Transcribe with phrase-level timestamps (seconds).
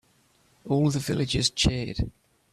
[0.65, 2.09] All the villagers cheered.